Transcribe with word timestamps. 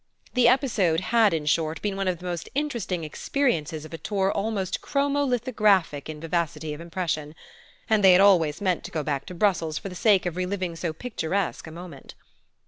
The 0.33 0.47
episode 0.47 0.99
had 1.13 1.31
in 1.31 1.45
short 1.45 1.79
been 1.83 1.95
one 1.95 2.07
of 2.07 2.17
the 2.17 2.25
most 2.25 2.49
interesting 2.55 3.03
"experiences" 3.03 3.85
of 3.85 3.93
a 3.93 3.99
tour 3.99 4.31
almost 4.31 4.81
chromo 4.81 5.23
lithographic 5.23 6.09
in 6.09 6.19
vivacity 6.19 6.73
of 6.73 6.81
impression; 6.81 7.35
and 7.87 8.03
they 8.03 8.13
had 8.13 8.21
always 8.21 8.61
meant 8.61 8.83
to 8.85 8.89
go 8.91 9.03
back 9.03 9.27
to 9.27 9.35
Brussels 9.35 9.77
for 9.77 9.89
the 9.89 9.93
sake 9.93 10.25
of 10.25 10.37
reliving 10.37 10.75
so 10.75 10.91
picturesque 10.91 11.67
a 11.67 11.71
moment. 11.71 12.15